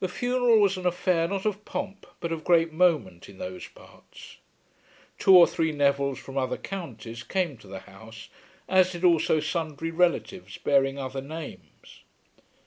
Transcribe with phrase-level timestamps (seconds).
[0.00, 4.36] The funeral was an affair not of pomp but of great moment in those parts.
[5.18, 8.28] Two or three Nevilles from other counties came to the house,
[8.68, 12.02] as did also sundry relatives bearing other names.